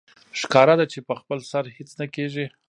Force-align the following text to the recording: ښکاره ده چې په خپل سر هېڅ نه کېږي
ښکاره 0.39 0.75
ده 0.79 0.85
چې 0.91 0.99
په 1.07 1.13
خپل 1.19 1.37
سر 1.51 1.63
هېڅ 1.75 1.89
نه 1.99 2.05
کېږي 2.15 2.45